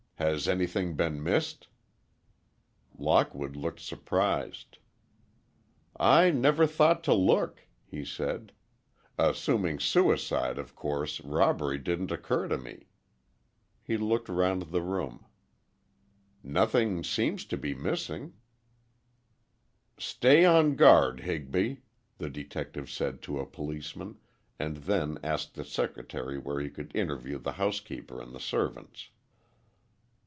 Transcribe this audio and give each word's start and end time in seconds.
Has 0.17 0.47
anything 0.47 0.93
been 0.95 1.23
missed?" 1.23 1.67
Lockwood 2.95 3.55
looked 3.55 3.79
surprised. 3.79 4.77
"I 5.99 6.29
never 6.29 6.67
thought 6.67 7.03
to 7.05 7.13
look," 7.15 7.61
he 7.87 8.05
said; 8.05 8.51
"assuming 9.17 9.79
suicide, 9.79 10.59
of 10.59 10.75
course 10.75 11.21
robbery 11.21 11.79
didn't 11.79 12.11
occur 12.11 12.47
to 12.49 12.59
me." 12.59 12.85
He 13.81 13.97
looked 13.97 14.29
round 14.29 14.61
the 14.71 14.83
room. 14.83 15.25
"Nothing 16.43 17.03
seems 17.03 17.43
to 17.45 17.57
be 17.57 17.73
missing." 17.73 18.33
"Stay 19.97 20.45
on 20.45 20.75
guard, 20.75 21.21
Higby," 21.21 21.81
the 22.19 22.29
detective 22.29 22.91
said 22.91 23.23
to 23.23 23.39
a 23.39 23.47
policeman, 23.47 24.19
and 24.59 24.77
then 24.85 25.17
asked 25.23 25.55
the 25.55 25.65
secretary 25.65 26.37
where 26.37 26.59
he 26.59 26.69
could 26.69 26.95
interview 26.95 27.39
the 27.39 27.53
housekeeper 27.53 28.21
and 28.21 28.35
the 28.35 28.39
servants. 28.39 29.09